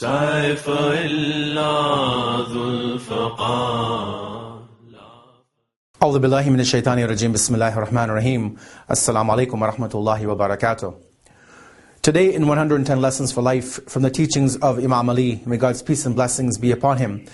[0.00, 1.72] كيف إلا
[2.50, 4.54] ذو الفقار
[6.02, 8.56] أعوذ بالله من الشيطان الرجيم بسم الله الرحمن الرحيم
[8.90, 10.94] السلام عليكم ورحمة الله وبركاته
[12.02, 16.04] Today in 110 Lessons for Life from the teachings of Imam Ali, may God's peace
[16.04, 17.24] and blessings be upon him,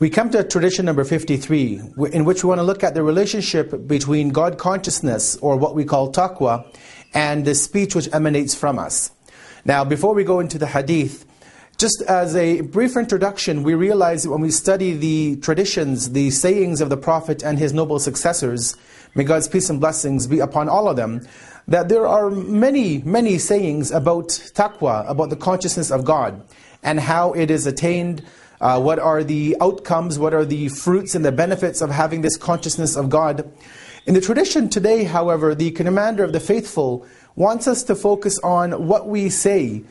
[0.00, 1.80] we come to tradition number 53,
[2.12, 5.84] in which we want to look at the relationship between God consciousness, or what we
[5.84, 6.64] call taqwa,
[7.14, 9.12] and the speech which emanates from us.
[9.64, 11.24] Now, before we go into the hadith,
[11.83, 16.87] just as a brief introduction, we realize when we study the traditions, the sayings of
[16.89, 18.77] the Prophet and his noble successors,
[19.15, 21.27] may God's peace and blessings be upon all of them,
[21.67, 26.41] that there are many, many sayings about taqwa, about the consciousness of God,
[26.83, 28.23] and how it is attained,
[28.61, 32.37] uh, what are the outcomes, what are the fruits and the benefits of having this
[32.37, 33.51] consciousness of God.
[34.05, 38.87] In the tradition today, however, the commander of the faithful wants us to focus on
[38.87, 39.83] what we say,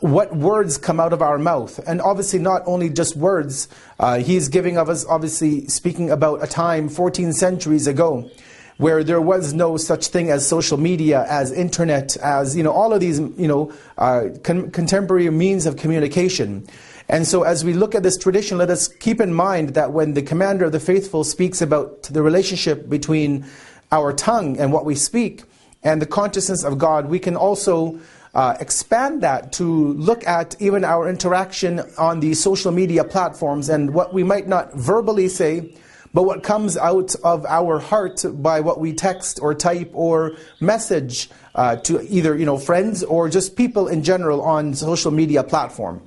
[0.00, 1.78] what words come out of our mouth.
[1.86, 6.46] And obviously not only just words, uh, he's giving of us, obviously speaking about a
[6.46, 8.30] time 14 centuries ago,
[8.78, 12.94] where there was no such thing as social media, as internet, as you know, all
[12.94, 16.66] of these you know, uh, con contemporary means of communication.
[17.06, 20.14] And so as we look at this tradition, let us keep in mind that when
[20.14, 23.44] the commander of the faithful speaks about the relationship between
[23.92, 25.42] our tongue and what we speak,
[25.82, 27.98] and the consciousness of God, we can also
[28.34, 33.92] uh, expand that to look at even our interaction on the social media platforms and
[33.92, 35.74] what we might not verbally say,
[36.14, 41.30] but what comes out of our heart by what we text or type or message
[41.54, 46.00] uh, to either you know friends or just people in general on social media platform.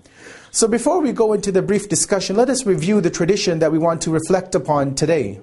[0.52, 3.80] So before we go into the brief discussion, let us review the tradition that we
[3.80, 5.42] want to reflect upon today.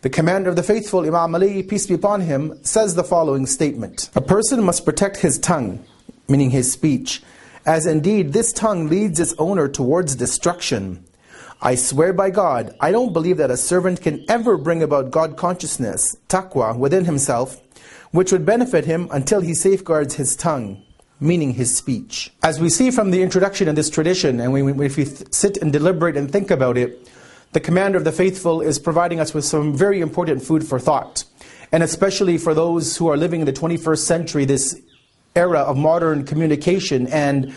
[0.00, 4.08] The commander of the faithful, Imam Ali, peace be upon him, says the following statement.
[4.14, 5.84] A person must protect his tongue
[6.28, 7.22] meaning his speech,
[7.64, 11.04] as indeed this tongue leads its owner towards destruction.
[11.60, 15.36] I swear by God, I don't believe that a servant can ever bring about God
[15.36, 17.60] consciousness, taqwa, within himself,
[18.12, 20.82] which would benefit him until he safeguards his tongue,
[21.18, 22.30] meaning his speech.
[22.42, 25.72] As we see from the introduction in this tradition, and we, if we sit and
[25.72, 27.10] deliberate and think about it,
[27.52, 31.24] the commander of the faithful is providing us with some very important food for thought.
[31.72, 34.80] And especially for those who are living in the 21st century, this
[35.38, 37.54] era of modern communication and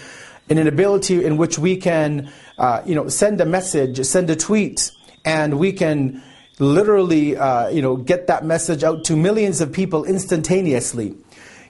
[0.50, 4.92] an ability in which we can uh, you know, send a message, send a tweet,
[5.26, 6.22] and we can
[6.60, 11.16] literally uh, you know, get that message out to millions of people instantaneously.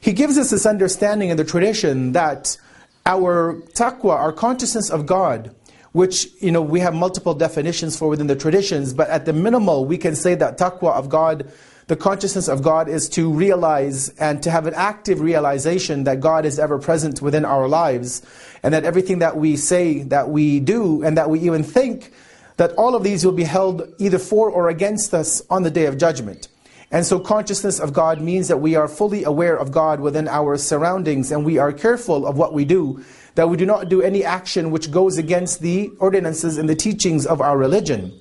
[0.01, 2.57] He gives us this understanding in the tradition that
[3.05, 5.55] our taqwa, our consciousness of God,
[5.93, 9.85] which you know we have multiple definitions for within the traditions, but at the minimal
[9.85, 11.51] we can say that taqwa of God
[11.91, 16.45] the consciousness of God is to realize and to have an active realization that God
[16.45, 18.21] is ever present within our lives
[18.63, 22.13] and that everything that we say, that we do, and that we even think,
[22.55, 25.85] that all of these will be held either for or against us on the day
[25.85, 26.47] of judgment.
[26.91, 30.55] And so consciousness of God means that we are fully aware of God within our
[30.55, 33.03] surroundings and we are careful of what we do,
[33.35, 37.25] that we do not do any action which goes against the ordinances and the teachings
[37.25, 38.17] of our religion.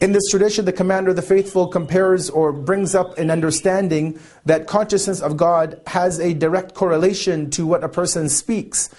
[0.00, 4.16] In this tradition, the commander of the faithful compares or brings up an understanding
[4.46, 8.90] that consciousness of God has a direct correlation to what a person speaks.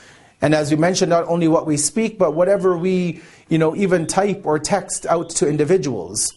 [0.42, 4.08] And as we mentioned, not only what we speak, but whatever we, you know, even
[4.08, 6.34] type or text out to individuals.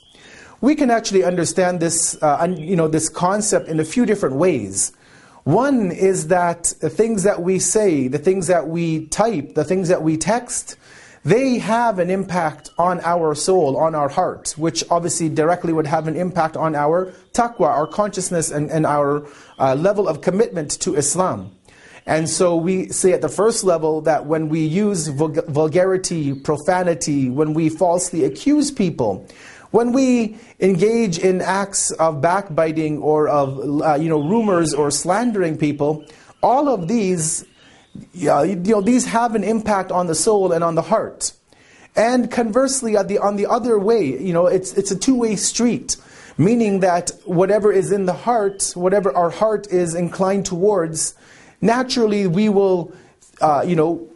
[0.61, 4.93] We can actually understand this, uh, you know, this concept in a few different ways.
[5.43, 9.89] One is that the things that we say, the things that we type, the things
[9.89, 10.77] that we text,
[11.25, 16.09] they have an impact on our soul, on our heart, which obviously directly would have
[16.09, 19.27] an impact on our taqwa, our consciousness and, and our
[19.59, 21.53] uh, level of commitment to Islam.
[22.07, 27.55] And so we say at the first level that when we use vulgarity, profanity, when
[27.55, 29.25] we falsely accuse people,
[29.71, 35.57] when we engage in acts of backbiting or of uh, you know rumors or slandering
[35.57, 36.05] people,
[36.43, 37.45] all of these
[38.13, 41.33] yeah, you know, these have an impact on the soul and on the heart.
[41.95, 45.97] And conversely, the, on the other way, you know, it's, it's a two-way street,
[46.39, 51.15] meaning that whatever is in the heart, whatever our heart is inclined towards,
[51.61, 52.95] naturally we will,
[53.43, 54.09] uh, you know,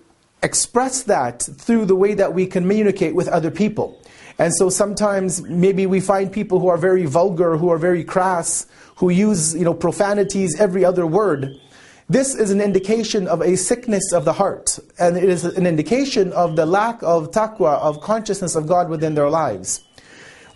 [0.43, 4.00] express that through the way that we communicate with other people.
[4.38, 8.67] And so sometimes maybe we find people who are very vulgar, who are very crass,
[8.96, 11.61] who use, you know, profanities every other word.
[12.08, 16.32] This is an indication of a sickness of the heart, and it is an indication
[16.34, 19.82] of the lack of taqwa, of consciousness of God within their lives.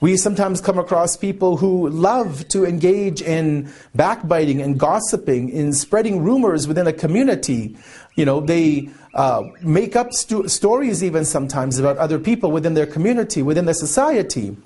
[0.01, 6.23] We sometimes come across people who love to engage in backbiting and gossiping, in spreading
[6.23, 7.77] rumors within a community.
[8.15, 12.87] You know, they uh, make up sto- stories even sometimes about other people within their
[12.87, 14.57] community, within their society.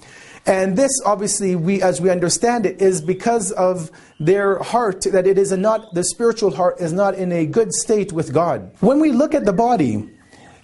[0.47, 5.39] And this, obviously, we, as we understand it, is because of their heart, that it
[5.39, 8.71] is not, the spiritual heart is not in a good state with God.
[8.81, 10.07] When we look at the body,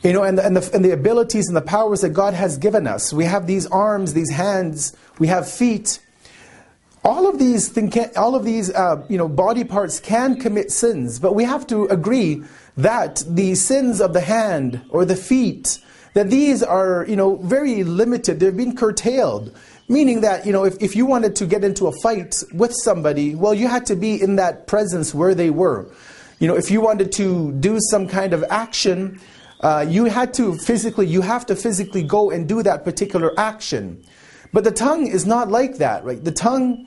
[0.03, 2.59] you know, and the, and, the, and the abilities and the powers that God has
[2.59, 5.99] given us, we have these arms, these hands, we have feet.
[7.03, 10.71] All of these, thing can, all of these, uh, you know, body parts can commit
[10.71, 12.43] sins, but we have to agree
[12.77, 15.79] that the sins of the hand or the feet,
[16.15, 18.41] that these are, you know, very limited.
[18.41, 19.55] They've been curtailed.
[19.89, 23.35] Meaning that, you know, if, if you wanted to get into a fight with somebody,
[23.35, 25.91] well, you had to be in that presence where they were.
[26.39, 29.21] You know, if you wanted to do some kind of action,
[29.61, 34.03] uh, you had to physically, you have to physically go and do that particular action.
[34.53, 36.23] But the tongue is not like that, right?
[36.23, 36.87] The tongue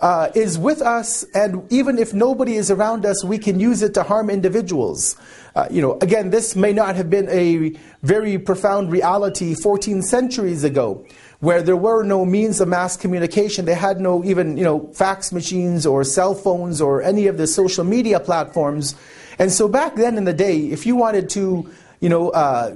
[0.00, 3.94] uh, is with us, and even if nobody is around us, we can use it
[3.94, 5.16] to harm individuals.
[5.54, 10.64] Uh, you know, again, this may not have been a very profound reality 14 centuries
[10.64, 11.04] ago
[11.40, 13.64] where there were no means of mass communication.
[13.64, 17.46] They had no even, you know, fax machines or cell phones or any of the
[17.46, 18.94] social media platforms.
[19.38, 21.68] And so back then in the day, if you wanted to,
[22.00, 22.74] you know, uh,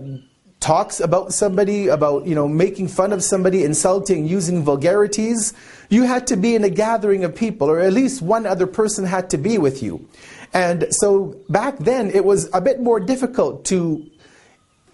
[0.65, 5.53] talks about somebody, about, you know, making fun of somebody, insulting, using vulgarities,
[5.91, 9.05] you had to be in a gathering of people, or at least one other person
[9.05, 10.09] had to be with you.
[10.55, 14.11] And so back then, it was a bit more difficult to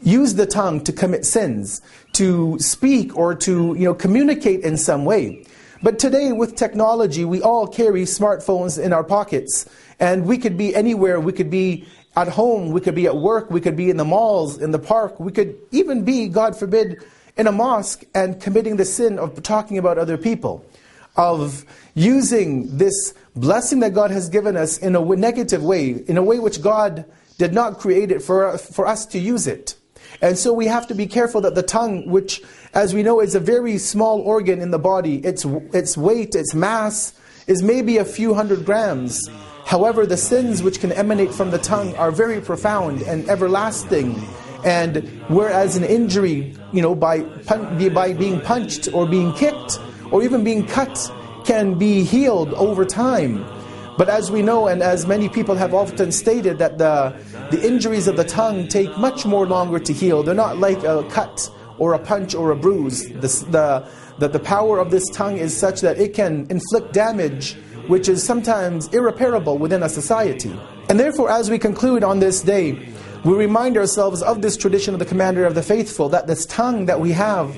[0.02, 1.82] use the tongue to commit sins,
[2.14, 5.46] to speak or to you know, communicate in some way.
[5.84, 9.70] But today, with technology, we all carry smartphones in our pockets.
[10.00, 11.20] And we could be anywhere.
[11.20, 12.70] We could be at home.
[12.70, 13.50] We could be at work.
[13.50, 15.20] We could be in the malls, in the park.
[15.20, 17.02] We could even be, God forbid,
[17.36, 20.64] in a mosque and committing the sin of talking about other people.
[21.16, 21.64] Of
[21.94, 26.38] using this blessing that God has given us in a negative way, in a way
[26.38, 27.04] which God
[27.38, 29.74] did not create it for, for us to use it.
[30.22, 32.42] And so we have to be careful that the tongue, which,
[32.74, 36.54] as we know, is a very small organ in the body, its, its weight, its
[36.54, 37.14] mass,
[37.46, 39.28] is maybe a few hundred grams.
[39.70, 44.20] However, the sins which can emanate from the tongue are very profound and everlasting.
[44.64, 49.78] And whereas an injury, you know, by, by being punched or being kicked
[50.10, 50.98] or even being cut
[51.44, 53.46] can be healed over time.
[53.96, 57.14] But as we know, and as many people have often stated, that the,
[57.52, 60.24] the injuries of the tongue take much more longer to heal.
[60.24, 63.08] They're not like a cut or a punch or a bruise.
[63.08, 63.88] The, the,
[64.18, 67.56] the, the power of this tongue is such that it can inflict damage
[67.90, 70.56] which is sometimes irreparable within a society.
[70.88, 72.88] And therefore, as we conclude on this day,
[73.24, 76.86] we remind ourselves of this tradition of the Commander of the Faithful, that this tongue
[76.86, 77.52] that we have,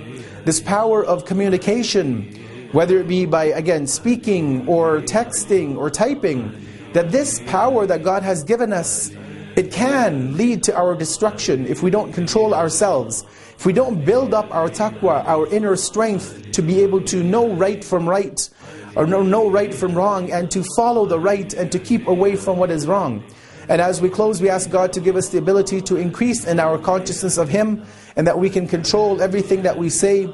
[0.47, 2.33] this power of communication,
[2.73, 6.51] whether it be by, again, speaking or texting or typing,
[6.95, 9.13] that this power that God has given us,
[9.55, 13.23] it can lead to our destruction if we don't control ourselves.
[13.59, 17.53] If we don't build up our taqwa, our inner strength to be able to know
[17.53, 18.49] right from right,
[18.97, 22.37] or know, know right from wrong, and to follow the right and to keep away
[22.37, 23.25] from what is wrong.
[23.69, 26.59] And as we close, we ask God to give us the ability to increase in
[26.59, 27.85] our consciousness of Him,
[28.17, 30.25] and that we can control everything that we say,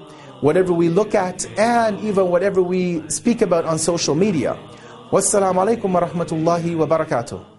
[0.40, 4.58] whatever we look at, and even whatever we speak about on social media.
[5.10, 7.57] Wassalamu alaikum wa rahmatullahi wa barakatuh.